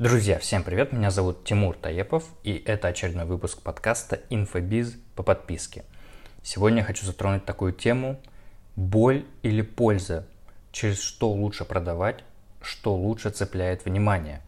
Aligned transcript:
Друзья, 0.00 0.38
всем 0.38 0.62
привет, 0.62 0.94
меня 0.94 1.10
зовут 1.10 1.44
Тимур 1.44 1.76
Таепов, 1.76 2.24
и 2.42 2.54
это 2.64 2.88
очередной 2.88 3.26
выпуск 3.26 3.60
подкаста 3.60 4.18
«Инфобиз 4.30 4.96
по 5.14 5.22
подписке». 5.22 5.84
Сегодня 6.42 6.78
я 6.78 6.84
хочу 6.84 7.04
затронуть 7.04 7.44
такую 7.44 7.74
тему 7.74 8.18
«Боль 8.76 9.26
или 9.42 9.60
польза? 9.60 10.26
Через 10.72 11.02
что 11.02 11.30
лучше 11.30 11.66
продавать, 11.66 12.24
что 12.62 12.96
лучше 12.96 13.28
цепляет 13.28 13.84
внимание?» 13.84 14.40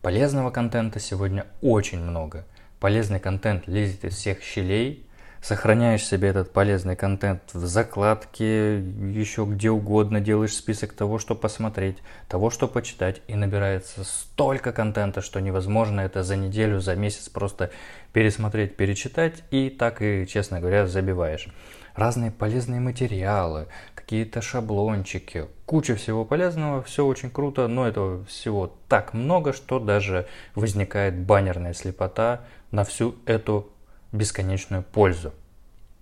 Полезного 0.00 0.52
контента 0.52 1.00
сегодня 1.00 1.44
очень 1.60 1.98
много. 1.98 2.46
Полезный 2.78 3.18
контент 3.18 3.66
лезет 3.66 4.04
из 4.04 4.14
всех 4.14 4.44
щелей, 4.44 5.04
сохраняешь 5.42 6.06
себе 6.06 6.28
этот 6.28 6.52
полезный 6.52 6.94
контент 6.94 7.42
в 7.52 7.66
закладке, 7.66 8.78
еще 8.78 9.44
где 9.44 9.70
угодно, 9.70 10.20
делаешь 10.20 10.54
список 10.54 10.92
того, 10.92 11.18
что 11.18 11.34
посмотреть, 11.34 11.98
того, 12.28 12.48
что 12.50 12.68
почитать, 12.68 13.20
и 13.26 13.34
набирается 13.34 14.04
столько 14.04 14.72
контента, 14.72 15.20
что 15.20 15.40
невозможно 15.40 16.00
это 16.00 16.22
за 16.22 16.36
неделю, 16.36 16.80
за 16.80 16.94
месяц 16.94 17.28
просто 17.28 17.70
пересмотреть, 18.12 18.76
перечитать, 18.76 19.42
и 19.50 19.68
так 19.68 20.00
и, 20.00 20.26
честно 20.28 20.60
говоря, 20.60 20.86
забиваешь. 20.86 21.48
Разные 21.96 22.30
полезные 22.30 22.80
материалы, 22.80 23.66
какие-то 23.96 24.40
шаблончики, 24.42 25.46
куча 25.66 25.96
всего 25.96 26.24
полезного, 26.24 26.82
все 26.82 27.04
очень 27.04 27.30
круто, 27.30 27.66
но 27.66 27.86
этого 27.86 28.24
всего 28.26 28.72
так 28.88 29.12
много, 29.12 29.52
что 29.52 29.80
даже 29.80 30.26
возникает 30.54 31.18
баннерная 31.18 31.74
слепота 31.74 32.42
на 32.70 32.84
всю 32.84 33.16
эту 33.26 33.71
бесконечную 34.12 34.82
пользу. 34.82 35.32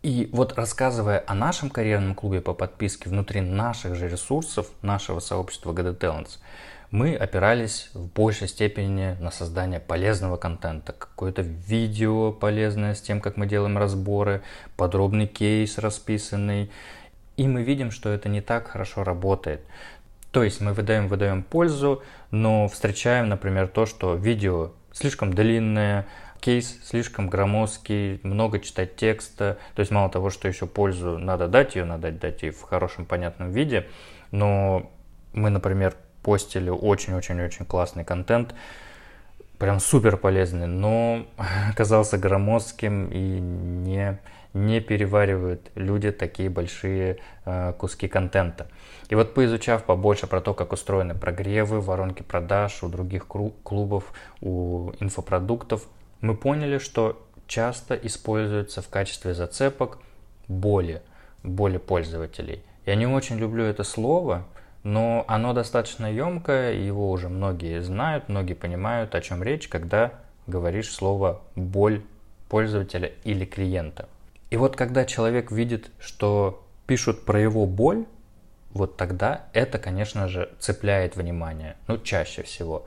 И 0.03 0.31
вот 0.33 0.55
рассказывая 0.55 1.23
о 1.27 1.35
нашем 1.35 1.69
карьерном 1.69 2.15
клубе 2.15 2.41
по 2.41 2.55
подписке 2.55 3.11
внутри 3.11 3.43
наших 3.43 3.97
же 3.97 4.09
ресурсов, 4.09 4.69
нашего 4.83 5.21
сообщества 5.21 5.73
GD 5.73 5.99
Talents, 5.99 6.39
мы 6.91 7.15
опирались 7.15 7.91
в 7.95 8.07
большей 8.07 8.49
степени 8.49 9.17
на 9.21 9.31
создание 9.31 9.79
полезного 9.79 10.37
контента, 10.37 10.93
какое-то 10.93 11.43
видео 11.43 12.33
полезное 12.33 12.95
с 12.95 13.01
тем, 13.01 13.21
как 13.21 13.37
мы 13.37 13.47
делаем 13.47 13.79
разборы, 13.79 14.43
подробный 14.77 15.27
кейс 15.27 15.79
расписанный. 15.79 16.71
И 17.37 17.47
мы 17.47 17.63
видим, 17.63 17.91
что 17.91 18.09
это 18.09 18.29
не 18.29 18.41
так 18.41 18.69
хорошо 18.69 19.05
работает. 19.05 19.61
То 20.33 20.43
есть 20.43 20.61
мы 20.61 20.73
выдаем, 20.73 21.09
выдаем 21.09 21.43
пользу, 21.43 22.03
но 22.31 22.69
встречаем, 22.69 23.29
например, 23.29 23.69
то, 23.69 23.87
что 23.87 24.15
видео 24.15 24.73
слишком 24.93 25.33
длинное, 25.33 26.07
кейс 26.41 26.81
слишком 26.85 27.29
громоздкий, 27.29 28.21
много 28.23 28.59
читать 28.59 28.97
текста. 28.97 29.59
То 29.75 29.81
есть 29.81 29.93
мало 29.93 30.11
того, 30.11 30.31
что 30.31 30.49
еще 30.49 30.67
пользу 30.67 31.19
надо 31.19 31.49
дать, 31.49 31.77
ее 31.77 31.85
надо 31.85 32.11
дать 32.11 32.43
и 32.43 32.51
в 32.51 32.63
хорошем 32.63 33.05
понятном 33.05 33.51
виде. 33.51 33.87
Но 34.31 34.91
мы, 35.33 35.51
например, 35.51 35.95
постили 36.23 36.71
очень-очень-очень 36.71 37.65
классный 37.65 38.05
контент, 38.05 38.55
прям 39.59 39.81
супер 39.81 40.17
полезный, 40.17 40.67
но 40.67 41.27
оказался 41.71 42.19
громоздким 42.19 43.09
и 43.09 43.19
не, 43.19 44.19
не 44.55 44.81
переваривают 44.81 45.71
люди 45.75 46.11
такие 46.11 46.51
большие 46.51 47.19
э, 47.45 47.73
куски 47.79 48.09
контента. 48.09 48.69
И 49.09 49.15
вот 49.15 49.35
поизучав 49.35 49.85
побольше 49.85 50.27
про 50.27 50.41
то, 50.41 50.55
как 50.55 50.73
устроены 50.73 51.15
прогревы, 51.15 51.81
воронки 51.81 52.23
продаж 52.23 52.83
у 52.83 52.89
других 52.89 53.27
клубов, 53.27 54.13
у 54.41 54.93
инфопродуктов, 55.01 55.87
мы 56.21 56.37
поняли, 56.37 56.79
что 56.79 57.27
часто 57.47 57.95
используется 57.95 58.83
в 58.83 58.89
качестве 58.89 59.35
зацепок 59.35 59.99
боли, 60.49 61.03
боли 61.43 61.79
пользователей. 61.79 62.63
Я 62.87 62.95
не 62.95 63.07
очень 63.07 63.39
люблю 63.39 63.65
это 63.65 63.85
слово, 63.85 64.47
но 64.83 65.25
оно 65.29 65.53
достаточно 65.53 66.07
емкое, 66.07 66.73
его 66.73 67.11
уже 67.11 67.29
многие 67.29 67.83
знают, 67.83 68.29
многие 68.29 68.55
понимают, 68.55 69.15
о 69.15 69.21
чем 69.21 69.43
речь, 69.43 69.69
когда 69.69 70.15
говоришь 70.47 70.93
слово 70.93 71.43
«боль» 71.55 72.03
пользователя 72.49 73.13
или 73.25 73.45
клиента. 73.45 74.09
И 74.51 74.57
вот 74.57 74.77
когда 74.77 75.05
человек 75.05 75.53
видит, 75.53 75.91
что 76.01 76.67
пишут 76.87 77.25
про 77.25 77.41
его 77.41 77.67
боль, 77.67 78.07
вот 78.73 78.97
тогда 78.97 79.47
это, 79.53 79.79
конечно 79.79 80.29
же, 80.29 80.51
цепляет 80.59 81.17
внимание, 81.17 81.77
ну, 81.87 81.99
чаще 81.99 82.43
всего. 82.43 82.87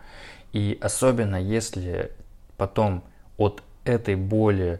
И 0.51 0.77
особенно 0.81 1.37
если 1.37 2.11
потом 2.57 3.03
от 3.37 3.63
этой 3.85 4.15
боли 4.15 4.79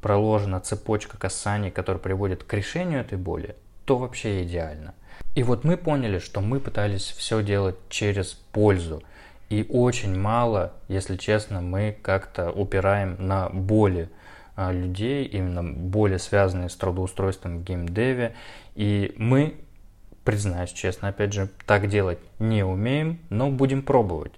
проложена 0.00 0.60
цепочка 0.60 1.16
касаний, 1.16 1.70
которая 1.70 2.00
приводит 2.00 2.44
к 2.44 2.52
решению 2.52 3.00
этой 3.00 3.18
боли, 3.18 3.56
то 3.84 3.96
вообще 3.96 4.42
идеально. 4.44 4.94
И 5.34 5.42
вот 5.42 5.64
мы 5.64 5.76
поняли, 5.76 6.18
что 6.18 6.40
мы 6.40 6.60
пытались 6.60 7.10
все 7.16 7.42
делать 7.42 7.76
через 7.88 8.34
пользу. 8.52 9.02
И 9.48 9.66
очень 9.68 10.18
мало, 10.18 10.72
если 10.88 11.16
честно, 11.16 11.60
мы 11.60 11.96
как-то 12.02 12.50
упираем 12.50 13.16
на 13.18 13.48
боли 13.48 14.08
а, 14.56 14.72
людей, 14.72 15.24
именно 15.24 15.62
боли, 15.62 16.18
связанные 16.18 16.68
с 16.68 16.76
трудоустройством 16.76 17.58
в 17.58 17.64
геймдеве. 17.64 18.34
И 18.74 19.14
мы, 19.16 19.54
признаюсь 20.24 20.72
честно, 20.72 21.08
опять 21.08 21.32
же, 21.32 21.48
так 21.66 21.88
делать 21.88 22.18
не 22.38 22.64
умеем, 22.64 23.20
но 23.30 23.50
будем 23.50 23.82
пробовать. 23.82 24.32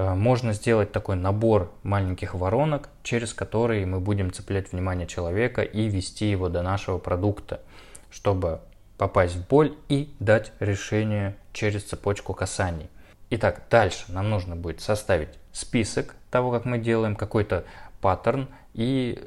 Э, 0.00 0.14
можно 0.14 0.54
сделать 0.54 0.92
такой 0.92 1.16
набор 1.16 1.72
маленьких 1.82 2.34
воронок, 2.34 2.88
через 3.02 3.34
которые 3.34 3.84
мы 3.84 4.00
будем 4.00 4.32
цеплять 4.32 4.72
внимание 4.72 5.06
человека 5.06 5.62
и 5.62 5.88
вести 5.88 6.30
его 6.30 6.48
до 6.48 6.62
нашего 6.62 6.98
продукта, 6.98 7.60
чтобы 8.10 8.60
попасть 8.96 9.36
в 9.36 9.46
боль 9.46 9.74
и 9.88 10.14
дать 10.18 10.52
решение 10.58 11.36
через 11.52 11.84
цепочку 11.84 12.32
касаний. 12.32 12.88
Итак, 13.28 13.62
дальше 13.70 14.04
нам 14.08 14.30
нужно 14.30 14.56
будет 14.56 14.80
составить 14.80 15.28
список 15.52 16.14
того, 16.30 16.50
как 16.50 16.64
мы 16.64 16.78
делаем, 16.78 17.14
какой-то 17.14 17.64
паттерн, 18.00 18.48
и 18.72 19.22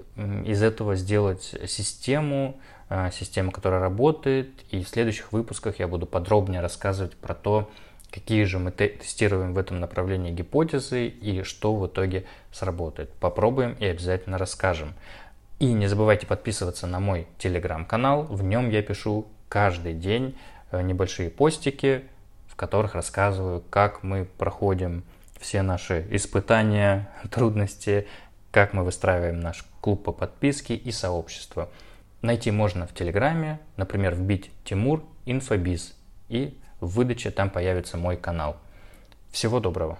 из 0.45 0.63
этого 0.63 0.95
сделать 0.95 1.55
систему, 1.67 2.57
э, 2.89 3.11
систему, 3.11 3.51
которая 3.51 3.79
работает. 3.79 4.49
И 4.71 4.83
в 4.83 4.89
следующих 4.89 5.31
выпусках 5.31 5.79
я 5.79 5.87
буду 5.87 6.07
подробнее 6.07 6.61
рассказывать 6.61 7.15
про 7.15 7.35
то, 7.35 7.69
какие 8.13 8.43
же 8.43 8.59
мы 8.59 8.69
тестируем 8.71 9.55
в 9.55 9.57
этом 9.57 9.79
направлении 9.79 10.31
гипотезы 10.31 11.07
и 11.07 11.41
что 11.41 11.75
в 11.75 11.87
итоге 11.87 12.25
сработает. 12.51 13.11
Попробуем 13.13 13.73
и 13.79 13.85
обязательно 13.85 14.37
расскажем. 14.37 14.93
И 15.57 15.73
не 15.73 15.87
забывайте 15.87 16.27
подписываться 16.27 16.85
на 16.85 16.99
мой 16.99 17.27
телеграм-канал. 17.39 18.23
В 18.23 18.43
нем 18.43 18.69
я 18.69 18.83
пишу 18.83 19.27
каждый 19.49 19.93
день 19.93 20.37
э, 20.71 20.81
небольшие 20.83 21.31
постики, 21.31 22.03
в 22.47 22.55
которых 22.55 22.93
рассказываю, 22.93 23.63
как 23.71 24.03
мы 24.03 24.25
проходим 24.37 25.03
все 25.39 25.63
наши 25.63 26.05
испытания, 26.11 27.09
трудности, 27.31 28.07
как 28.51 28.73
мы 28.73 28.83
выстраиваем 28.83 29.39
наш 29.39 29.65
клуб 29.81 30.03
по 30.03 30.11
подписке 30.11 30.75
и 30.75 30.91
сообщество. 30.91 31.69
Найти 32.21 32.51
можно 32.51 32.85
в 32.85 32.93
Телеграме, 32.93 33.59
например, 33.75 34.13
вбить 34.13 34.51
Тимур 34.63 35.03
Инфобиз 35.25 35.95
и 36.29 36.57
в 36.83 36.95
выдаче 36.95 37.31
там 37.31 37.49
появится 37.49 37.97
мой 37.97 38.17
канал. 38.17 38.57
Всего 39.31 39.59
доброго! 39.59 39.97